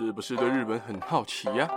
[0.00, 1.68] 是不是对日本很好奇呀？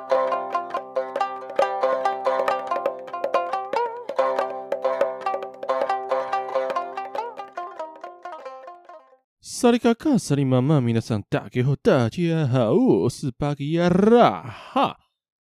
[9.42, 14.96] 萨利卡卡，萨利妈妈，米娜桑，大家好，大家好，我是巴吉亚拉哈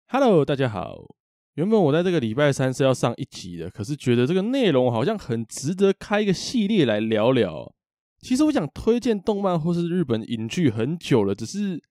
[0.10, 0.98] ，Hello，大家好。
[1.54, 7.74] 原本我在这个礼拜三是要上一集的，可是觉得这个内容好像很值得开一个系列来聊聊。
[8.20, 11.82] 其实我想推荐动漫或是日本影剧很久了，只是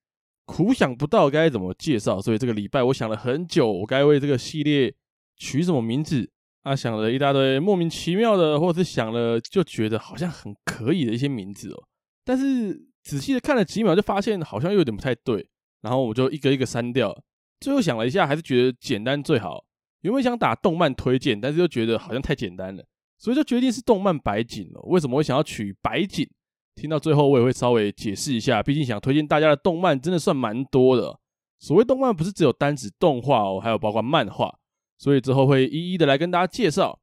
[0.46, 4.94] 苦想不到该怎么介绍，所以这个礼拜我想了很久，我该为这个系列
[5.36, 6.30] 取什么名字
[6.62, 6.74] 啊？
[6.74, 11.84] 想了一大堆莫名其妙的，或者是想了就觉得好像很可以的一些名字哦。
[12.24, 15.46] 但是仔细的看了几秒，就发现好像又有点不太对，
[15.82, 17.16] 然后我就一个一个删掉。
[17.60, 19.64] 最后想了一下，还是觉得简单最好。
[20.02, 22.84] 原本想打动漫推荐，但是又觉得好像太简单了。
[23.18, 24.80] 所以就决定是动漫白锦了。
[24.82, 26.28] 为什么会想要取白锦？
[26.76, 28.62] 听到最后我也会稍微解释一下。
[28.62, 31.18] 毕竟想推荐大家的动漫真的算蛮多的。
[31.58, 34.54] 所谓动漫不是只有单指动画哦，还有包括漫画。
[34.98, 36.98] 所以之后会一一的来跟大家介绍。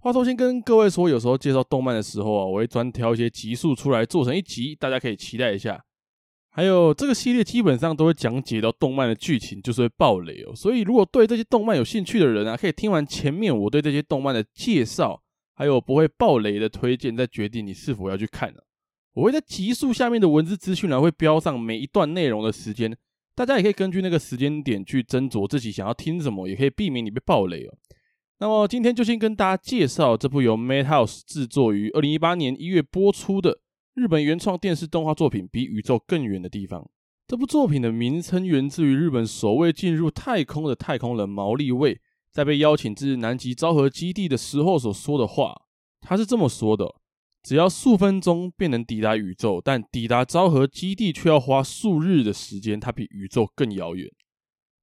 [0.00, 5.80] 话说先跟各位说，有时候介绍动漫的时候啊，我会专挑一些集数出来做成一集，大家可以期待一下。
[6.50, 10.56] 还有这个系列基本上都会讲解到动漫的剧情，就是会爆雷哦。
[10.56, 15.22] 所以如果对这些动漫有兴趣的人啊，可以听完前面我对这些动漫的介绍。
[15.54, 18.64] 还有不会爆雷的推荐，再决定你是否要去看了。
[19.14, 22.96] 我会在集数下面的文字资讯栏会标上每一段内容的时间，
[23.34, 27.74] 大家也可以根据那个时间点去斟酌自己想要听什么，也可以避免你被爆雷哦。
[28.38, 33.60] 那么今天就先跟大家介绍这部由 Madhouse 制作于二零一八年一月播出的
[33.94, 36.80] 日本原创电视动画作品《比宇宙更远的地方》。
[37.26, 42.00] 这部作品的名称源自于日本首位进入太空的太空人毛利卫。
[42.32, 45.54] 在被邀请至南极昭和基地的时候所说的话，
[46.00, 46.94] 他是这么说的：
[47.42, 54.08] 只要数分钟便能抵达宇宙，但抵达昭和基地却要花数日的时间，它比宇宙更遥远。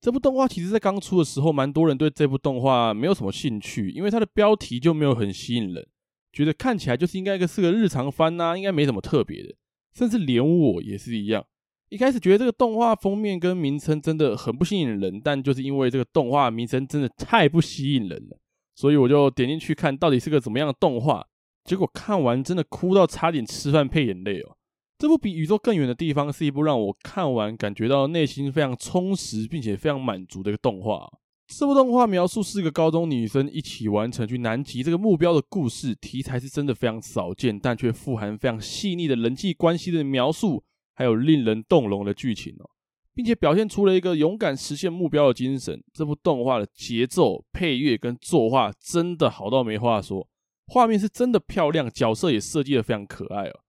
[0.01, 5.87] 这部动画其实在刚出的时候，蛮多人对这部动画没有什么兴趣，因为它的标题就没有很吸引人，
[6.31, 9.55] 觉得看起来就是应该一个是个日常番呐，应该没什么特别的，
[9.93, 11.45] 甚至连我也是一样。
[11.89, 18.37] 一开始觉得这个动画封面跟名称真的很不吸引人，但就是因为这个动画名称真的太不吸引人了，
[18.75, 21.25] 所以我就点进去看到底是个怎么样的动画。
[21.63, 24.55] 结果看完真的哭到差点吃饭配眼泪哦！
[24.97, 31.09] 这部比宇宙更远的地方是一部让我看完感觉到内心非常充实并且非常满足的一个动画。
[31.47, 40.63] 这部动画描述四个高中女生一起完成去南极这个目标的故事，题材是真的非常少见，但却富含非常细腻的人际关系的描述。
[40.93, 42.69] 还有令人动容的剧情哦，
[43.13, 45.81] 并且表现出了一个勇敢实现目标的精神。
[45.93, 50.27] 这部动画的节奏、配乐跟作画真的好到没话说，
[50.69, 53.59] 画面是真的漂亮，角色也设计得非常可爱哦。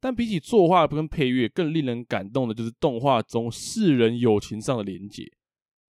[0.00, 5.24] 但比起作画跟配乐，更令人感动的就是动画中四人友情上的连结。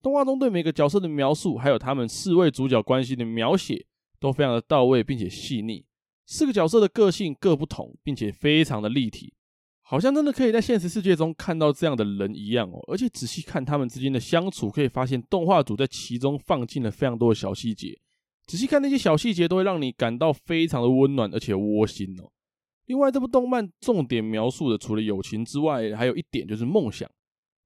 [0.03, 3.87] 动画中对每个角色的描述，还有他们四位主角关系的描写，
[4.19, 5.85] 都非常的到位，并且细腻。
[6.27, 9.33] 四个角色的个性各不同，并且非常的立体。
[9.83, 17.99] 好像真的可以在现实世界中看到这样的人一样哦，而且仔细看他们之间的相处，可以发现动画组在其中放进了非常多的小细节。
[18.47, 22.31] 仔细看那些小细节，都会让你感到非常的温暖，而且窝心哦。
[22.87, 27.11] 另外，这部动漫重点描述的除了友情之外，还有一点就是梦想。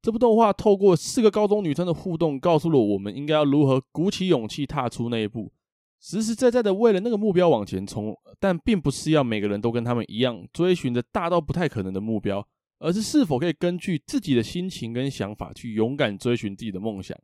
[0.00, 5.53] 这部动画透过四个高中女生的互动，告诉了我们应该要如何鼓起勇气踏出那一步。
[6.00, 12.47] 实实在在的为了那个目标往前冲，但并不是要每个人都跟他们一样追寻着大到不太可能的目标，
[12.78, 17.19] 而是是否可以根据自己的心情跟想法去勇敢追寻自己的梦想。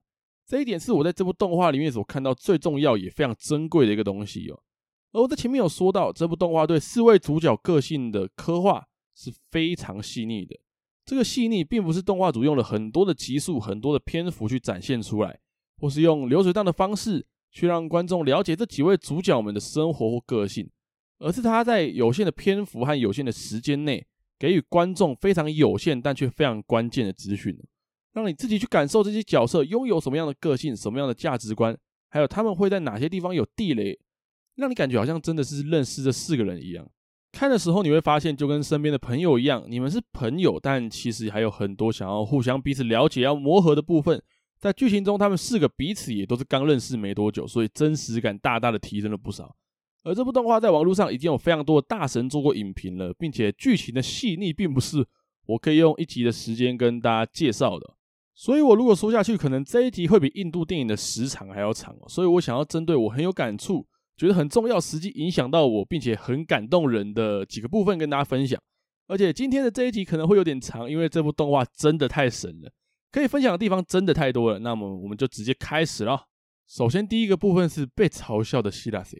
[0.46, 4.60] 这一点是我在这部动画里面所看到最重要也非常珍贵的一个东西哦。
[5.12, 10.58] 而我在前面有说到，这部动画对四位主角个性的刻画是非常细腻的。
[11.04, 15.38] 这个细腻并不是动画组用了很多的集数、很多的篇幅去展现出来，
[15.78, 17.26] 或是用流水账的方式。
[17.56, 20.68] 去让观众了解这几位主角们的生活或个性，
[21.20, 24.04] 而是他在有限的篇幅和有限的时间内，
[24.40, 27.56] 给予观众非常有限但却非常关键的资讯，
[28.14, 31.76] 让你自己去感受这些角色拥有什么样的个性、什么样的价值观，
[32.08, 33.98] 还有他们会在哪些地方有地雷，
[34.54, 36.88] 让你感觉好像真的是认识这四个人一样。
[37.32, 44.22] 看的时候你会发现，就跟身边的朋友一样，你们是朋友，但其实还有很多想要互相彼此了解、要磨合的部分。
[44.56, 49.54] 在剧情中，他们四个彼此也都是刚认识没多久，所以真实感大大的提升了不少。
[50.04, 55.04] 而这部动画在网络上已经有非常多的大神做过影评了，并且剧情的细腻并不是
[55.46, 57.94] 我可以用一集的时间跟大家介绍的。
[58.34, 62.08] 所以我如果说下去，可能这一集会比印度电影的时长还要长哦。
[62.08, 63.86] 所以我想要针对我很有感触、
[64.16, 68.60] 觉得很重要、实际影响到我，并且很感动人的几个部分跟大家分享。
[69.06, 72.72] 而且今天的这一集可能会有点长，因为这部动画真的太神了。
[73.12, 76.20] 可以分享的地方真的太多了，那么我们就直接开始了。
[76.66, 79.16] 首先，第一个部分是被嘲笑的希拉塞。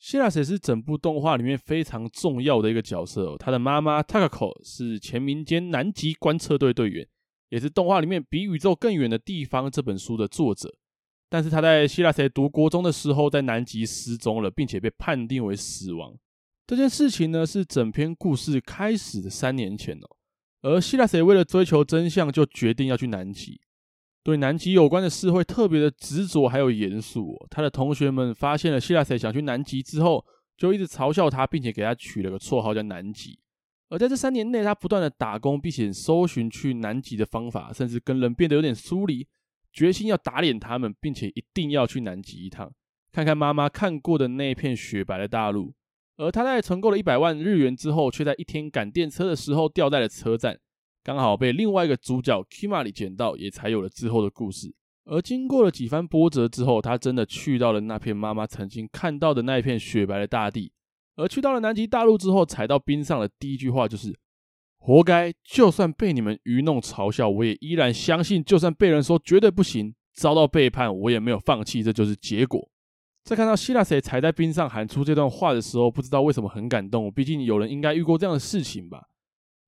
[0.00, 3.36] 希拉塞是整部动画里面非常重要的一个角色哦。
[3.38, 7.06] 他的妈妈 Takako 是前民间南极观测队队员，
[7.48, 10.74] 也是动画里面《比宇宙更远的地方》这本书的作者。
[11.30, 16.16] 但是他在希拉塞读国中的时候，在南极失踪了，并且被判定为死亡。
[16.66, 20.16] 这件事情呢，是整篇故事开始的三年前哦。
[20.62, 23.60] 而希拉塞为了追求真相，就决定要去南极。
[24.24, 27.34] 对南极有关的事会特别的执着，还有严肃。
[27.48, 30.24] 他的同学们发现了希拉塞想去南极之后，
[30.56, 33.38] 就一直嘲笑他，并且给他取了个绰号叫南极。
[33.90, 39.26] 而在这三年内，他不断的打工，并且搜寻去南极的方法，甚至跟人变得有点疏离，
[39.72, 42.70] 决心要打脸他们，并且一定要去南极一趟，
[43.12, 45.72] 看看妈妈看过的那片雪白的大陆。
[46.18, 50.58] 而他在存够了一百万日元之后，却在一天赶电车的时候掉在了车站。
[51.02, 54.74] 刚好被另外一个主角 Kimari 捡到，也才有了之后的故事。
[55.04, 60.72] 而经过了几番波折之后，他真的去到了那片妈妈曾经看到的那一片雪白的大地。
[61.18, 64.16] 而去到了南极大陆之后，踩到冰上的第一句话就是
[64.78, 65.34] ：“活该！
[65.42, 71.82] 就算被你们愚弄嘲笑，我也依然相信；就算被人说绝对不行，遭到背叛，我也没有放弃。
[71.82, 72.70] 这就是结果。”
[73.24, 77.12] 在看到希拉塞踩在冰上喊出这段话的时候，不知道为什么很感动。
[77.12, 79.08] 毕竟有人应该遇过这样的事情吧。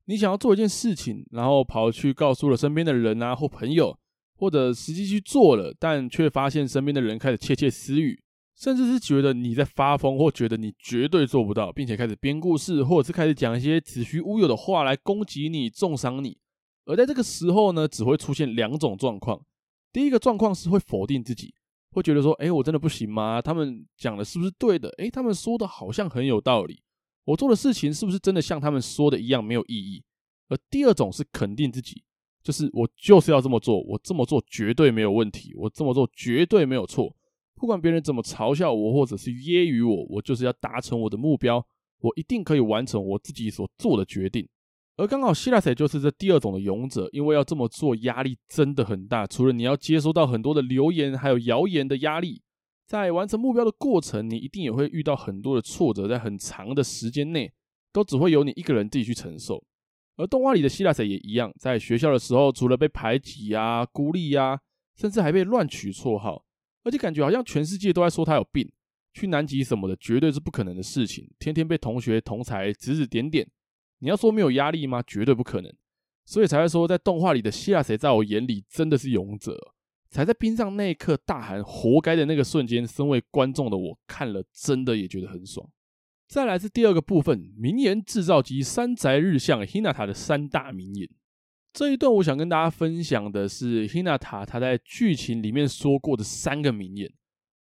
[0.06, 3.99] 你想要做一件事情，然后跑去告诉了身边的人啊或朋友，
[4.37, 8.23] 或者实际去做了，但却发现身边的人开始窃窃私语，
[8.61, 16.37] 甚至是觉得你在发疯，或觉得你绝对做不到，并且开始编故事，或者是开始讲一些子虚乌有的话来攻击你、重伤你。
[16.85, 19.41] 而在这个时候呢，只会出现两种状况。
[19.91, 21.55] 第一个状况是会否定自己，
[21.93, 23.41] 会觉得说：“诶，我真的不行吗？
[23.41, 24.91] 他们讲的是不是对的？
[24.99, 26.83] 诶，他们说的好像很有道理。”
[27.25, 30.05] 我做的事情是不是真的像他们说的一样没有意义？
[30.51, 32.05] 而第二种是肯定自己，
[32.43, 37.17] 就是我就是要这么做，我这么做绝对没有问题，我这么做绝对没有错。
[37.61, 41.62] 不管别人怎么嘲笑我，或者是揶揄我，我就是要达成我的目标，
[42.01, 44.49] 我一定可以完成我自己所做的决定。
[44.97, 52.41] 而刚好希拉塞就是这第二种的勇者，因为要这么做压力真的很大，除了你要接收到很多的流言，还有谣言的压力。
[52.87, 57.53] 在完成目标的过程，你一定也会遇到很多的挫折，在很长的时间内，
[57.93, 59.62] 都只会由你一个人自己去承受。
[60.17, 64.59] 而动画里的希拉塞也一样，在学校的时候，除了被排挤啊、孤立啊，
[64.97, 66.43] 甚至还被乱取绰号，
[66.82, 68.71] 而且感觉好像全世界都在说他有病。
[69.12, 71.29] 去南极什么的，绝对是不可能的事情。
[71.41, 73.44] 天天被同学同才指指点点，
[73.99, 75.03] 你要说没有压力吗？
[75.05, 75.75] 绝对不可能。
[76.25, 79.59] 所以才会说，在动画里的希亚谁，在我眼里真的是勇者。
[80.11, 85.69] 踩在冰上那一刻大喊“活该”的那个瞬间，身为观众的我看了，真的也觉得很爽。
[86.29, 91.09] 再来是第二个部分，名言制造机山宅日向 Hinata 的三大名言。
[91.72, 97.12] 这一段我想跟大家分享的是 Hinata 他在剧情里面说过的三个名言。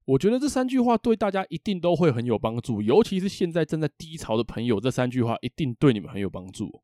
[0.04, 6.82] 我觉得这三句话对大家一定都会很有帮助，尤其是现在正在低潮的朋友，这三句话一定对你们很有帮助。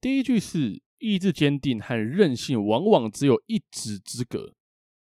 [0.00, 4.54] 第一句是意志坚定和韧性往往只有一指之隔。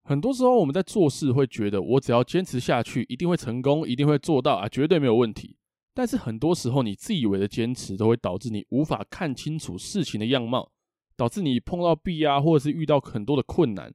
[0.02, 5.56] 很多时候，我们在做事会觉得，我只要坚持下去，一定会成功，一定会做到啊，绝对没有问题。
[5.94, 10.72] 但是很多时候，你自以为的坚持，都会导致你无法看清楚事情的样貌，
[11.20, 13.92] 导致你碰到壁啊，或者是遇到很多的困难。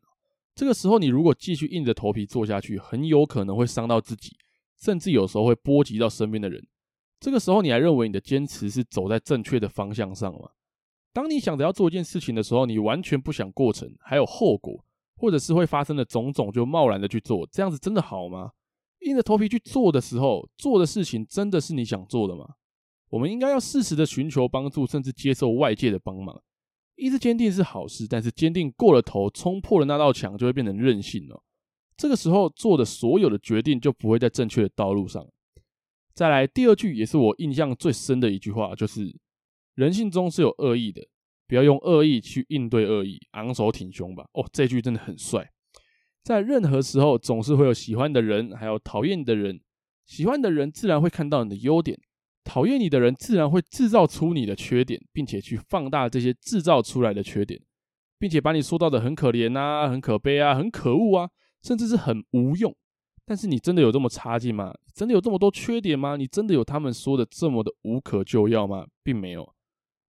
[0.54, 4.38] 这个时候，你如果继续硬着头皮做下去，很有可能会伤到自己，
[4.80, 6.64] 甚至有时候会波及到身边的人。
[7.20, 10.50] 这个时候，你还认为你的坚持是走在正确的方向上吗？
[11.12, 14.86] 当你想着要做一件事情的时候，你完全不想过程，还有后果。
[15.18, 18.52] 或者是会发生的种种，就贸然的去做，这样子真的好吗？
[19.00, 22.46] 硬着头皮去做的时候，做的事情真的是你想做的吗？
[23.10, 26.44] 我们应该要适时的寻求帮助，甚至接受外界的帮忙。
[26.96, 31.42] 意志坚定是好事，但是坚定过了头，冲破了那道墙，就会变成任性了。
[31.98, 35.26] 这个时候做的所有的决定就不会在正确的道路上。
[36.14, 39.16] 再来第二句，也是我印象最深的一句话，就是
[39.76, 41.06] 人性中是有恶意的。
[41.48, 44.26] 不要用恶意去应对恶意，昂首挺胸吧。
[44.34, 45.52] 哦，这句真的很帅。
[46.24, 49.62] 在任何时候，总是会有喜欢的人，还有讨厌的人。
[50.08, 52.00] 喜欢的人自然会看到你的优点，
[52.46, 57.60] 讨厌你的人自然会制造出你的缺点，并且去放大这些制造出来的缺点，
[58.18, 61.30] 并且把你说到的很可怜啊、很可悲啊、很可恶啊，
[61.64, 62.74] 甚至是很无用。
[63.26, 64.72] 但是你真的有这么差劲吗？
[64.94, 66.16] 真的有这么多缺点吗？
[66.16, 68.86] 你真的有他们说的这么的无可救药吗？
[69.04, 69.52] 并没有。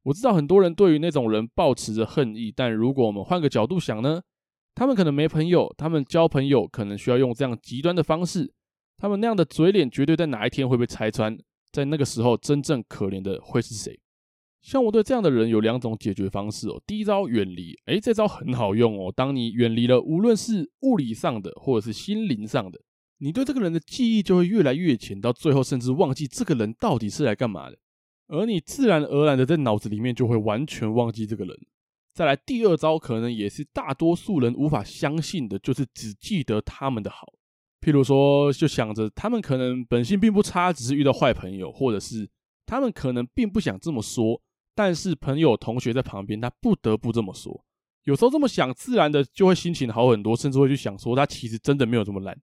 [0.03, 4.21] 我知道很多人对于那种人抱持着恨意，但如果我们换个角度想呢？
[4.75, 8.53] 他们可能没朋友，他们交朋友可能需要用这样极端的方式，
[8.99, 11.35] 他们那样的嘴脸绝对在哪一天会被拆穿，
[11.77, 14.01] 在那个时候真正可怜的会是谁？
[14.63, 16.83] 像我对这样的人有两种解决方式哦。
[16.87, 19.13] 第一招远离，诶，这招很好用哦。
[19.15, 22.81] 当你远离了，无论是物理上的或者是心灵上的，
[23.19, 27.77] 你对这个人的记忆就会越来越浅，到最后甚至忘记这个人到底是来干嘛的。
[28.29, 31.55] 而你自然而然的在脑子里面就会完全忘记这个人。
[32.15, 37.35] 再来第二招，可能也是大多数人无法相信的，就是只记得他们的好。
[37.87, 42.29] 譬如说，就想着他们可能本性并不差，只是遇到坏朋友，或者是
[42.67, 44.43] 他们可能并不想这么说，
[44.75, 47.65] 但是朋友同学在旁边，他不得不这么说。
[48.03, 52.37] 有时候这么想，自然的就会心情好很多，甚至会去想说他其实真的没有这么烂。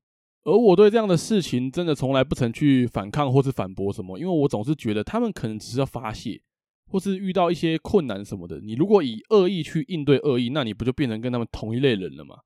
[0.46, 6.42] 而我对这样的事情真的从来不曾去反抗或是反驳什么，因为我总是觉得他们可能只是要发泄，
[6.90, 8.62] 或是遇到一些困难什么的。
[8.62, 12.38] 你如果以恶意去应对恶意，那你不就变成跟他们同一类人了吗？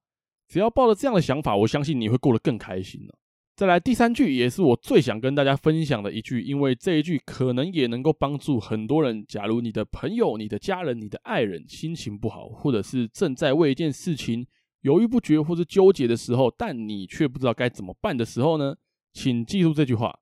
[0.47, 3.15] 只要抱着这样的想法，我相信你会过得更开心了。
[3.55, 9.25] 再来第三句，也是我最想跟大家分享的一句，因为这一句可能也能够帮助很多人。
[9.27, 14.45] 假如你的朋友、你的家人、你的爱人心情不好，或者是正在为一件事情，
[14.81, 18.75] 犹豫不决或是纠结的时候，但你却不知道该怎么办的时候呢？
[19.13, 20.19] 请记住这句话，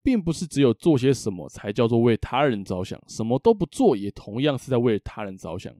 [0.00, 5.74] 并不是只有做些什么才叫做为他人着想，什么都不做也同样是在为他人着想。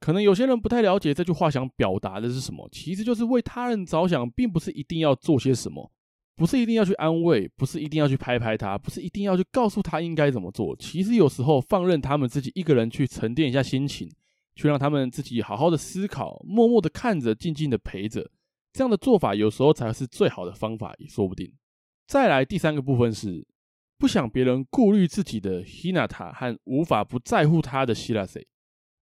[0.00, 5.92] 可能有些人不太了解这句话想表达的是什么，其实就是为他人着想，并不是一定要做些什么，
[6.34, 10.74] 不是一定要去安慰，不是一定要去拍拍他，不是一定要去告诉他应该怎么做。
[10.76, 14.10] 其实有时候放任他们自己一个人去沉淀一下心情。
[14.56, 18.30] 去让他们自己好好的思考，默默的看着，静静的陪着，
[18.74, 21.50] 这样的做法有时候才是最好的方法，也说不定。
[22.06, 23.46] 再来第三个部分是
[23.96, 28.44] 不想别人顾虑自己的 Hinata 和无法不在乎他的 Shirase。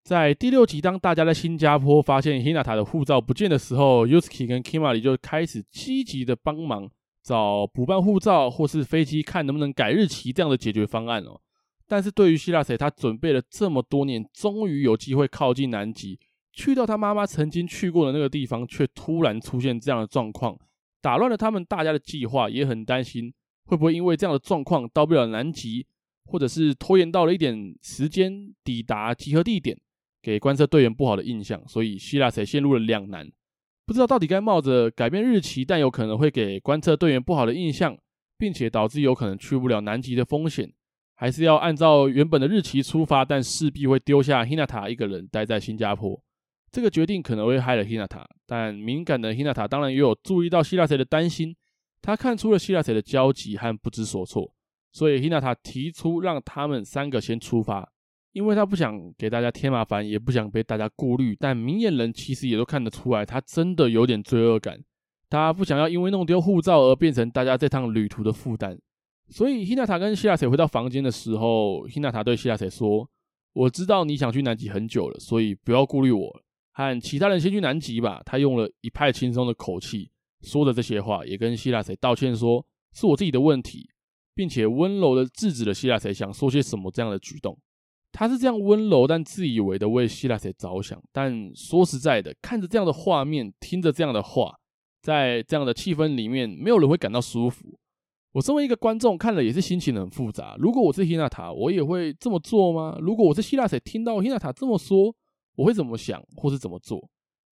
[0.08, 6.90] 在第六集，当大家在新加坡发现 Hinata 的护照不见的时候，Yusuke 跟 Kimari 就开始积极的帮忙
[7.22, 11.38] 找补办护照或是飞机看能不能改日期这样的解决方案哦。
[11.86, 16.18] 但是对于希拉塞，他准备了这么多年，终于有机会靠近南极，
[16.54, 20.58] 去到他妈妈曾经去过的那个地方，却突然出现这样的状况，
[21.02, 23.30] 打乱了他们大家的计划，也很担心
[23.66, 25.86] 会不会因为这样的状况到不了南极，
[26.24, 29.78] 或者是拖延到了一点时间抵达集合地点，
[30.22, 33.30] 给观测队员不好的印象，所以希拉塞陷入了两难，
[33.86, 37.96] 不知道到底该冒着改变日期，但有可能会给观测队员不好的印象，
[38.36, 40.72] 并且导致有可能去不了南极的风险。
[41.14, 46.20] 还是要按照原本的日期出发，但势必会丢下 Hinata 一个人待在新加坡。
[46.70, 51.56] 这个决定可能会害了 Hinata，但敏感的 Hinata 当然也有注意到希拉谁的担心。
[52.00, 54.54] 他看出了希拉谁的焦急和不知所措，
[54.92, 57.90] 所以 Hinata 提出让他们三个先出发，
[58.32, 61.36] 因为他不想给大家添麻烦，也不想被大家顾虑。
[61.38, 64.78] 但明眼人其实也都看得出来，他真的有点罪恶感。
[65.30, 68.78] 他不想要因为弄丢护照而变成大家这趟旅途的负担。
[69.28, 73.06] 所以，希娜塔跟希拉塞回到房间的时候，希娜塔对希拉塞说
[73.52, 76.42] ：“我知道你想去南极很久了，所以不要顾虑我，
[76.72, 83.90] 和其他人先去南极吧。”他用了一派轻松的口气说的这些话，也跟希拉塞道歉说：“是我自己的问题，
[84.34, 87.58] 并且温柔的制止了希拉塞想说些什么这样的举动。
[88.12, 94.54] 他是这样温柔但自以为的为希拉塞着想，但说实在的，看着这样的画面，听着这样的话，
[95.02, 97.78] 在这样的气氛里面，没有人会感到舒服。”
[98.32, 100.54] 我身为一个观众，看了也是心情很复杂。
[100.58, 102.96] 如果我是希娜塔我也会这么做吗？
[103.00, 105.14] 如果我是希拉塞，听到希娜塔这么说，
[105.56, 107.08] 我会怎么想，或是怎么做？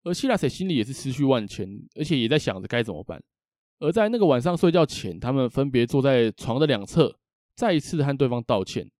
[0.02, 3.22] 而希拉塞心里也是思绪万千，而且也在想着该怎么办。
[3.78, 7.16] 而在那个晚上睡觉前，他们分别坐在床的两侧，
[7.54, 8.90] 再一次和对方道歉。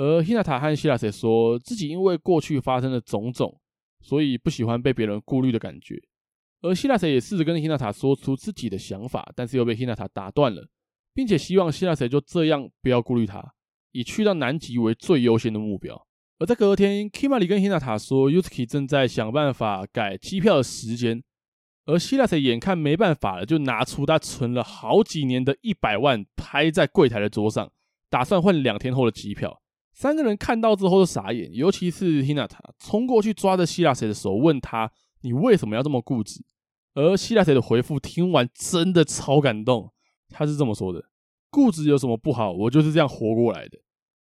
[0.00, 3.60] 而 Hinata 和希拉塞说自己因为过去发生的种种，
[4.00, 6.00] 所以不喜欢被别人顾虑的感觉。
[6.62, 10.66] 而希拉塞也试着跟 Hinata 说出自己的想法，但是又被 Hinata 打断了。
[11.12, 13.44] 并且希望希拉塞就这样不要顾虑他，
[13.90, 16.06] 以去到南极为最优先的目标。
[16.38, 21.22] 而在隔天，Kimari 跟 Hinata 说，Yusuke 正在想办法改机票的时间，
[21.84, 27.70] 而希拉塞眼看没办法了，就拿出他存了好几年的一百万，拍在柜台的桌上，
[28.08, 29.60] 打算换两天后的机票。
[30.00, 34.90] 三个人看到之后都傻眼，尤其是 Hinata 冲过去抓着希拉谁的手，问他
[35.20, 36.42] ：“你为什么要这么固执？”
[36.96, 39.92] 而希拉谁的回复听完真的超感动。
[40.30, 41.04] 他是这么说的
[41.52, 42.50] ：“固执有什么不好？
[42.50, 43.78] 我就是这样活过来的。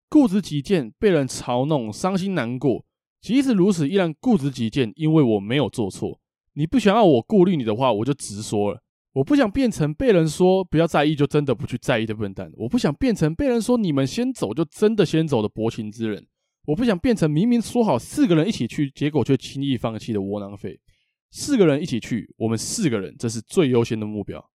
[0.08, 2.86] 固执己见，被人嘲弄，伤心难过。
[3.20, 6.18] 即使如此，依然固执己见，因为我没有做错。
[6.54, 8.80] 你不想要我顾虑你的话，我就直说了。
[9.16, 12.52] 我不想变成被人说不要在意就真的不去在意的笨蛋。
[12.54, 16.26] 我不想变成被人说你们先走就真的先走的薄情之人。
[16.66, 20.78] 我不想变成明明说好四个人一起去，结果却轻易放弃的窝囊废。
[21.30, 24.50] 四个人一起去，我们四个人，这是最优先的目标。”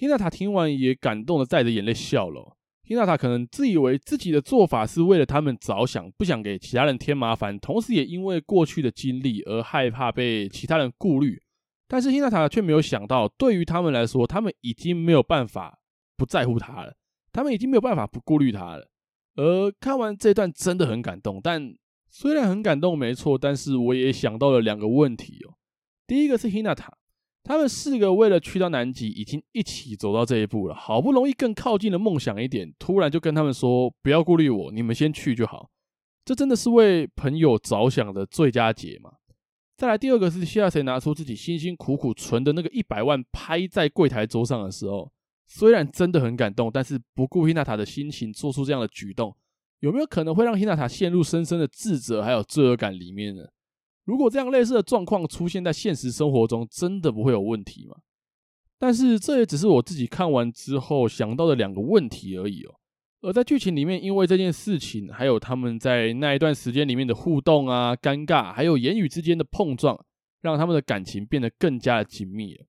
[0.00, 2.56] Hinata 听完也感动的带着眼泪笑了。
[2.88, 11.42] Hinata 可能自以为自己的做法是为了他们着想，不想给其他人添麻烦，同时也因为过去的经历而害怕被其他人顾虑。
[11.88, 15.78] 但是 Hinata 却没有想到，对于他们来说，他们已经没有办法
[16.16, 16.96] 不在乎他了，
[17.32, 18.88] 他们已经没有办法不顾虑他了。
[19.36, 21.74] 而看完这段真的很感动，但
[22.08, 25.54] 虽然很感动没错，但是我也想到了两个问题哦。
[26.06, 26.88] 第一个是 Hinata，
[27.44, 35.68] 他们四个为了去到南极，已经一起走到这一步了，好不容易更靠近了梦想一点，突然就跟他们说不要顾虑我，你们先去就好。
[36.24, 39.12] 这真的是为朋友着想的最佳解吗？
[39.76, 45.12] 再来第二个是希拉谁拿出自己辛辛苦苦存的那个一百万拍在柜台桌上的时候，
[45.46, 49.36] 虽然真的很感动，但是不顾 Hinata 的心情做出这样的举动，
[49.80, 53.42] 有没有可能会让 Hinata 陷入深深的自责还有罪恶感里面呢？
[54.04, 57.96] 如果这样类似的状况出现在现实生活中，真的不会有问题吗？
[58.78, 62.74] 但是这也只是我自己看完之后想到的两个问题而已哦。
[63.22, 69.98] 而在剧情里面，因为这件事情，还有他们在那一段时间里面的互动啊、尴尬，还有言语之间的碰撞，
[70.42, 72.66] 让他们的感情变得更加的紧密了。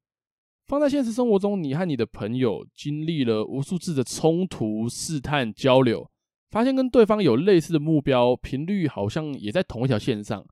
[0.66, 6.10] 放在现实生活中，你和你的朋友经历了无数次的冲突、试探、交流，
[6.50, 10.46] 发现跟对方有类似的目标，频率好像也在同一条线上，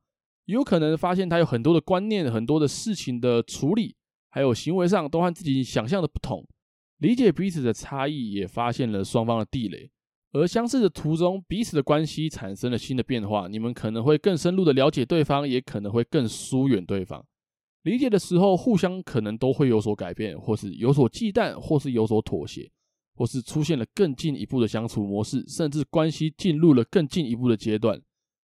[0.46, 3.96] 有可能发现他有很多的观念、很多的事情的处理，
[4.30, 6.48] 还有行为上都和自己想象的不同，
[7.00, 9.90] 理解彼此的差异，也发现了双方的地雷。
[10.32, 13.48] 而相似的途中，彼此的关系产生了新的变化。
[13.48, 17.26] 你们可能会更深入的了解对方，也可能会更疏远对方。
[17.84, 22.70] 理解的时候，互相可能都会有所改变，或是有所忌惮，或是有所妥协，
[23.16, 28.02] 或是出现了更进一步的相处模式，甚至关系进入了更进一步的阶段。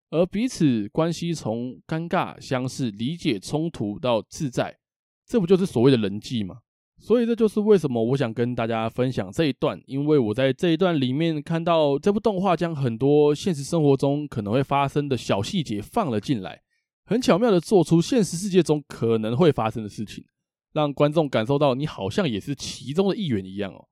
[0.08, 4.78] 而彼此关系从尴尬、相似、理解、冲突到自在，
[5.26, 6.60] 这不就是所谓的人际吗？
[7.02, 16.60] 所以这就是为什么我想跟大家分享这一段，因为我在这一段里面看到这部动画将很多现实生活中可能会发生的小细节放了进来，
[17.04, 20.24] 很巧妙的做出现实世界中可能会发生的事情，
[20.74, 23.84] 让观众感受到你好像也是其中的一员一样哦。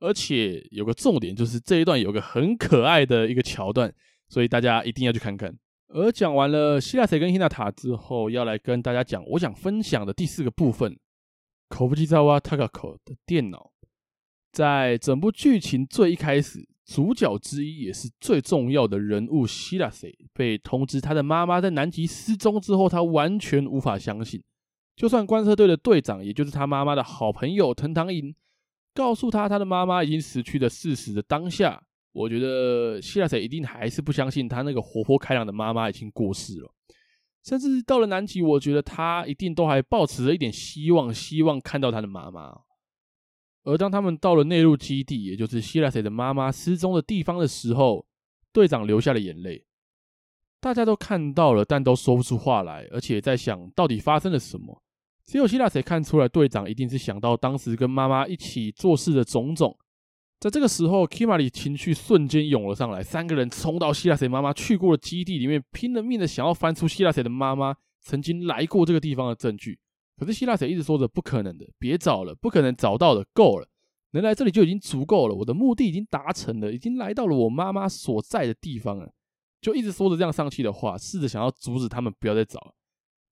[0.00, 3.94] 而且有个重点就是这一段有个很可爱的一个桥段，
[4.28, 5.56] 所以大家一定要去看看。
[5.90, 10.98] 而讲完了希腊谁跟 Hinata 之后，要来跟大家讲我想分享的第四个部分。
[11.68, 13.72] 口不吉扎瓦塔卡口的电脑，
[14.52, 24.42] 在整部剧情最一开始，主角之一也是最重要的人物希拉谁被通知他的妈妈在南极失踪之后，他完全无法相信。
[24.94, 28.34] 就算观测队的队长，也就是他妈妈的好朋友藤堂银，
[28.94, 36.72] 告诉他他的妈妈已经死去的事实的当下，我觉得希拉谁一定还是不相信他那个活泼开朗的妈妈已经过世了。
[37.46, 42.62] 甚至到了南极，我觉得他一定都还抱持着一点希望，希望看到他的妈妈。
[43.62, 48.04] 而当他们到了内陆基地，也就是希拉谁的妈妈失踪的地方的时候，
[48.52, 49.64] 队长流下了眼泪。
[50.60, 54.82] 大家都看到了，但都说不出话来，而且在想到底发生了什么。
[55.24, 59.78] 只有希拉谁看出来，队长一定是想到当时跟妈妈一起做事的种种。
[60.38, 69.78] 在这个时候，Kimari 情绪瞬间涌了上来，三个人冲到希拉谁妈妈去过的基地里面，拼了命的想要翻出希拉谁的妈妈曾经来过这个地方的证据。
[70.18, 73.66] 可是希拉谁一直说着不可能的，别找了，不可能找到的，够了，
[74.12, 79.10] 能来这里就已经足够了，我的目的已经达成了，已经来到了我妈妈所在的地方了，
[79.60, 82.74] 就一直说着这样丧气的话，试着想要阻止他们不要再找了。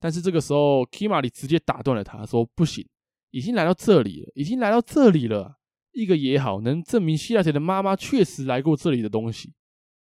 [0.00, 2.86] 但是这个时候，Kimari 直接打断了他，说不行，
[3.30, 5.58] 已经来到这里了，已经来到这里了。
[5.94, 9.52] 一个也好，能证明希拉谁的妈妈确实来过这里的东西。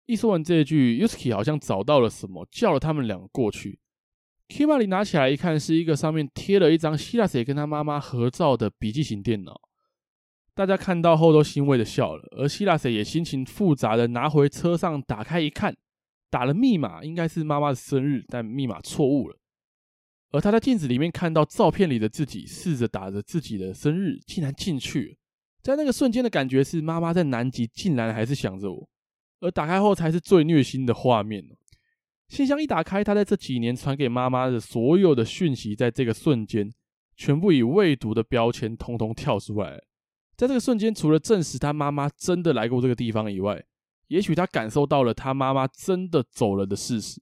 [0.06, 3.78] 一说完这一句，Yusuke 好像找到了什么，叫了他们两个过去。
[4.48, 9.60] Kimari 拿起来一看，是一个上面贴了一张希拉谁跟他妈妈合照的笔记型电脑。
[10.54, 15.76] 大家看到后都欣慰的笑了，而希拉谁也心情复杂的拿回车上打开一看，
[16.30, 19.36] 打了密码，应该是妈妈的生日，但密码错误了。
[20.30, 25.16] 而他在镜子里面看到照片里的自己，试着打着自己的生日，竟然进去了。
[25.66, 28.88] 在那个瞬间的感觉是，妈妈在南极竟然还是想着我，
[29.40, 31.44] 而打开后才是最虐心的画面。
[32.28, 36.72] 信箱一打开，他在这几年传给妈妈的所有的讯息，在这个瞬间
[37.16, 39.82] 全部以未读的标签通通跳出来。
[40.36, 43.60] 在这个瞬间，除了证实他妈妈真的来过这个地方以外，
[44.06, 47.20] 也许他感受到了他妈妈真的走了的事实，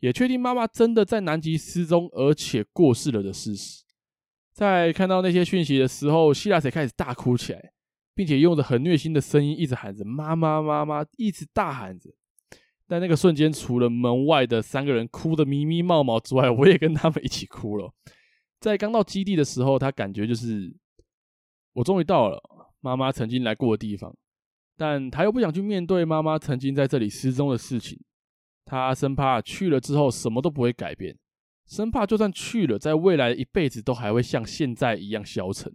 [0.00, 3.84] 也确定妈妈真的在南极失踪而且过世了的事实。
[4.52, 7.72] 在看到那些讯息的时候，希拉才开始大哭起来。
[8.16, 12.10] 并且用着很虐心的声音，一直喊着“妈妈，妈妈”，一直大喊着。
[12.88, 17.92] 但那个瞬间，除了门外的三个人哭得咪咪冒冒之外，我也跟他们一起哭了。
[18.58, 20.74] 在刚到基地的时候，他感觉就是
[21.74, 22.40] 我终于到了
[22.80, 24.16] 妈妈曾经来过的地方。
[24.78, 27.98] 但他又不想去面对妈妈曾经在这里失踪的事情，
[28.64, 31.16] 他生怕去了之后什么都不会改变，
[31.66, 35.74] 生怕就算去了，在未来一辈子都还会像现在一样消沉，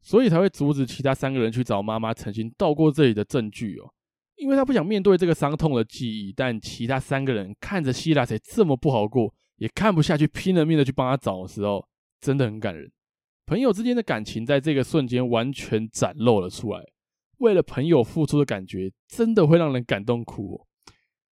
[0.00, 3.90] 所以才会阻止其他三个人去找妈妈曾经到过这里的证据哦，
[4.36, 6.32] 因为他不想面对这个伤痛的记忆。
[6.32, 11.86] 但其他三个人看着希拉谁这么不好过，也看不下去，拼了命的去帮他找的时候，
[12.20, 12.90] 真的很感人。
[13.46, 16.82] 朋友之间的感情在这个瞬间完全展露了出来。
[17.38, 20.66] 为了朋友付出的感觉，真的会让人感动哭哦。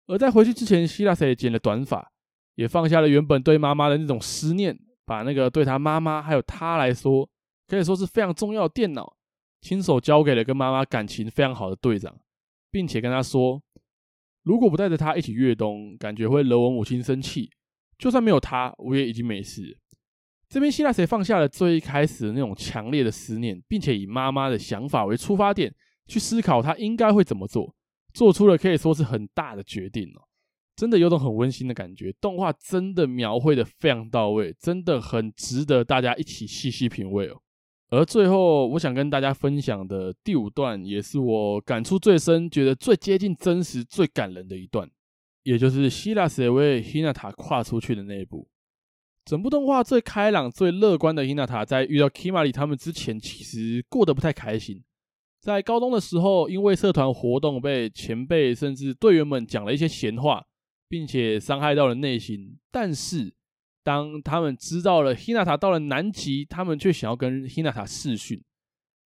[0.08, 2.12] 而在回去之前，希拉塞剪了短发，
[2.56, 7.28] 也放下了原本对妈妈的那种思念，把那个对他妈妈还有他来说，
[7.68, 9.16] 可以说是非常重要的电脑，
[9.62, 12.20] 亲手交给了跟妈妈感情非常好的队长，
[12.72, 13.62] 并且跟他说，
[14.44, 17.50] 如果不带着他一起越冬，感觉会惹我母亲生气。
[17.98, 19.80] 就算没有他，我也已经没事。
[20.48, 25.74] 这边希腊谁放下了最一开始的那种强烈的思念，并且以妈妈的想法为出发点。
[26.08, 27.74] 去思考他应该会怎么做，
[28.14, 30.22] 做出了可以说是很大的决定哦，
[30.76, 32.14] 真的有种很温馨的感觉。
[32.22, 37.42] 动画真的描绘的非常到位，真的很值得大家一起细细品味哦。
[37.90, 44.90] 而最后，我想跟大家分享的第五段，也是我感触最深、觉得最接近真实、最感人的一段，
[45.44, 48.48] 也就是希拉塞为 Hinata 跨出去的那一步。
[49.24, 54.84] 整部动画最开朗、最乐观的 Hinata，在遇到 Kimari 他们之前，其实过得不太开心。
[55.40, 60.44] 在高中的时候，因为社团活动被前辈甚至队员们讲了一些闲话，
[60.90, 62.58] 并且伤害到了内心。
[62.72, 63.32] 但是，
[63.86, 68.44] 当他们知道了 Hinata 到了南极，他们却想要跟 Hinata 视讯。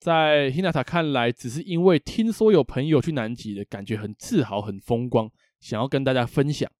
[0.01, 5.31] 在 Hinata 看来，只是因为听说有朋友去南极的感觉很自豪、很风光，
[5.61, 6.71] 想要跟大家分享。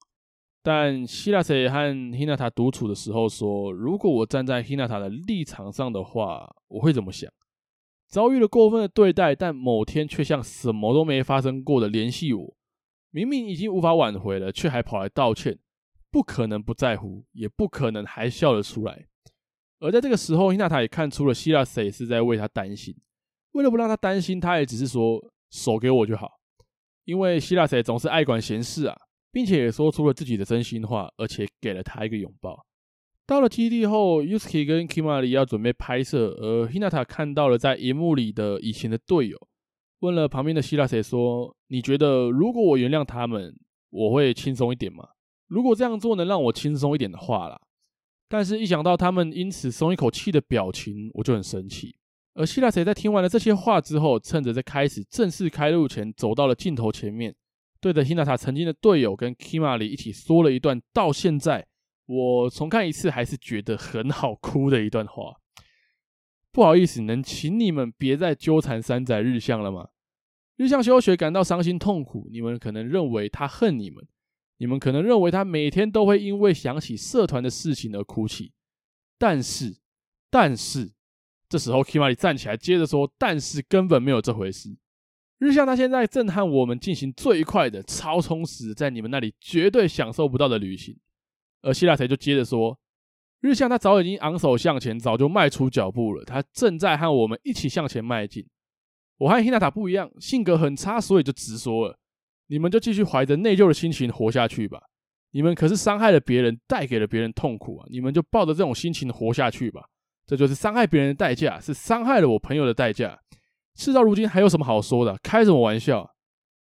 [0.63, 7.31] 但希拉塞和 Hinata 独处的时候说：“如果我站在 Hinata 的立场上的话，我会怎么想？”
[8.09, 12.57] 遭遇了过分的对待，但某天却像什么都没发生过的联系我。
[13.11, 15.59] 明明已经无法挽回了，却还跑来道歉，
[16.13, 19.07] 不可能不在乎，也不可能还笑得出来。
[19.81, 22.95] 而在这个时候，伊娜塔也看出了希拉塞是在为他担心。
[23.53, 25.21] 为了不让他担心，他也只是说
[25.51, 26.31] 手给我就好，
[27.05, 28.97] 因为希拉塞总是爱管闲事啊，
[29.33, 32.65] 并且也说出了自己的真心话，而且给了他一个拥抱。
[33.27, 39.39] 到了基地后，Yusuke 跟 Kimari 要准备拍摄，而 Hinata 看到了在荧幕里的以前的队友，
[40.01, 43.57] 问了旁边的希拉塞说：“你觉得如果我原谅他们，
[43.91, 45.09] 我会轻松一点吗？
[45.53, 47.61] 如果这样做能让我轻松一点的话啦。”
[48.27, 51.95] 但是，一想到他们因此松一口气的表情，我就很生气。
[52.33, 57.35] 而希拉塞在听完了这些话之后，趁着在开始正式开录前，走到了镜头前面，
[57.79, 61.67] 对着 Hinata 曾经的队友跟 Kimari 一起说了一段到现在。
[62.07, 65.37] 我重看一次，还是觉得很好哭的一段话。
[66.51, 69.91] 不好意思，能请你们别再纠缠三宅日向了吗？
[70.57, 74.07] 日向修学感到伤心痛苦，你们可能认为他恨你们，
[74.63, 78.53] 你们可能认为他每天都会因为想起社团的事情而哭泣。
[79.19, 79.77] 但是，
[80.31, 80.93] 但是，
[81.49, 84.77] 这时候 Kimari 站起来接着说：“但是根本没有这回事。
[85.39, 90.97] 日向他现在正和我们进行最快的、超充实，在你们那里绝对享受不到的旅行。”
[91.63, 92.79] 而希拉塞就接着说
[93.43, 96.25] ：“日向他早已经昂首向前，早就迈出脚步了。
[96.25, 98.47] 他正在和我们一起向前迈进。
[99.19, 101.99] 我和希娜塔不一样，性格很差，所以就直说了。
[102.47, 104.81] 你们就继续怀着内疚的心情活下去吧。
[105.31, 107.87] 你们可是伤害了别人，带给了别人痛苦啊！
[107.91, 109.83] 你们就抱着这种心情活下去吧。
[110.27, 113.19] 这就是伤害别人的代价，是伤害了我朋友的代价。
[113.75, 115.17] 事到如今，还有什么好说的？
[115.23, 116.03] 开什么玩笑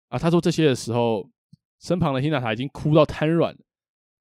[0.08, 1.28] 啊！”他说这些的时候，
[1.80, 3.58] 身旁的希娜塔已经哭到瘫软了。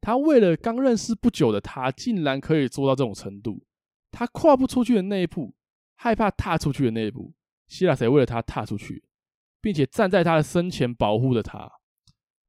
[0.02, 3.64] 他为了刚认识不久的他，竟然可以做到这种程度。
[4.12, 5.54] 他跨不出去的那一步，
[5.96, 7.32] 害怕踏出去的那一步，
[7.68, 9.04] 希拉塞为了他踏出去，
[9.62, 11.72] 并且站在他的身前保护着他。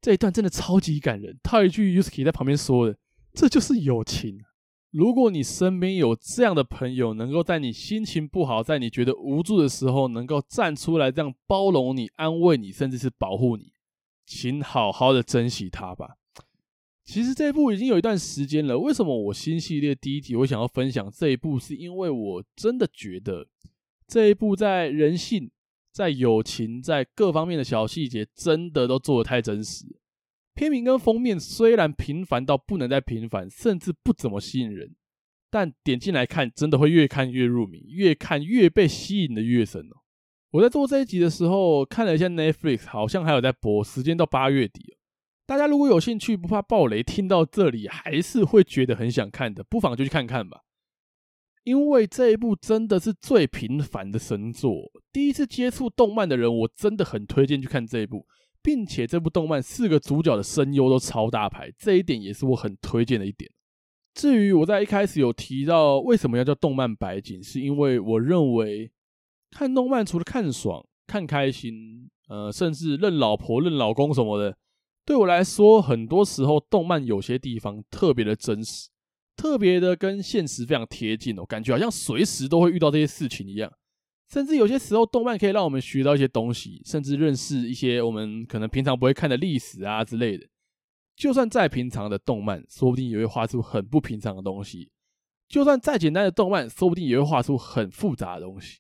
[0.01, 1.39] 这一段真的超级感人。
[1.43, 2.97] 套一句 Yusuke 在旁边说的
[3.33, 4.41] ：“这就是友情。
[4.91, 13.73] 如果你身边有这样的朋友，能够在你心情不好、在你觉得无助的时候，能够站出来这样包容你、安慰你，甚至是保护你，
[14.27, 16.17] 请好好的珍惜他吧。”
[17.05, 18.79] 其实这一部已经有一段时间了。
[18.79, 21.59] 为什么我新系列第一集我想要分享这一部？
[21.59, 23.47] 是因为我真的觉得
[24.07, 25.51] 这一部在人性、
[25.93, 29.85] 在友情、在各方面的小细节，真的都做得太真实。
[30.55, 34.95] 片名跟封面虽然平凡到不能再平凡，甚至不怎么吸引人，
[35.51, 40.03] 但点进来看，真的会越看越入迷，越看越被吸引的越深哦。
[40.51, 44.99] 我在做这一集的时候，看了一下 Netflix，好像还有在播，时间到八月底了。
[45.47, 50.63] 大家如果有兴趣，不怕爆雷，听到这里还是会觉得很想看的，不妨就去看看吧。
[51.65, 54.91] 因为这一部真的是最平凡的神作。
[55.13, 58.27] 第一次接触动漫的人，我真的很推荐去看这一部，
[58.63, 63.51] 并且这部动漫四个主角的声优都超大牌，这一点也是我很推荐的一点。
[64.15, 68.91] 至于我在一开始有提到为什么要叫动漫白金，是因为我认为
[69.51, 74.57] 看动漫除了看爽、看开心，呃，甚至认老婆、认老公什么的，
[75.07, 78.89] 对我来说，很多时候动漫有些地方特别的真实。
[79.37, 83.73] 特别的跟现实非常贴近哦，感觉好像随时都会遇到这些事情一样。
[84.29, 90.47] 甚至有些时候，动漫可以让我们学到一些东西，甚至认识一些我们可能平常不会看的历史啊之类的。
[91.15, 94.89] 就算再平常的动漫，说不定也会画出很不平常的东西；
[95.49, 98.79] 就算再简单的动漫，说不定也会画出很复杂的东西；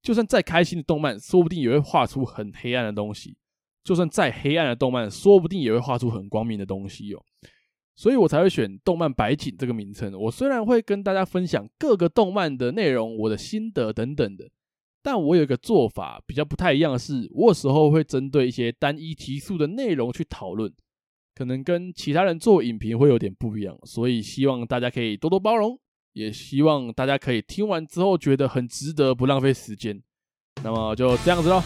[0.00, 3.32] 就算再开心的动漫，说不定也会画出很黑暗的东西；
[3.82, 7.22] 就算再黑暗的动漫，说不定也会画出很光明的东西哦。
[7.96, 10.12] 所以我才会选“动漫白景”这个名称。
[10.18, 14.50] 我虽然会跟大家分享各个动漫的内容、我的心得等等的，
[15.02, 20.72] 但我有一个做法比较不太一样的是，我有时候会针对一些单一题数的内容去讨论，
[21.34, 23.78] 可能跟其他人做影评会有点不一样。
[23.84, 25.78] 所以希望大家可以多多包容，
[26.14, 30.02] 也希望大家可以听完之后觉得很值得，不浪费时间。
[30.64, 31.62] 那么就这样子喽，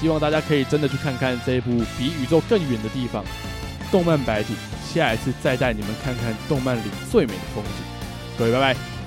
[0.00, 3.24] 希望大家可以真的去看看这一部比宇宙更远的地方——
[3.92, 4.56] 动漫白景。
[4.92, 7.70] 下一次再带你们看看动漫里最美的风景，
[8.38, 8.99] 各位拜拜。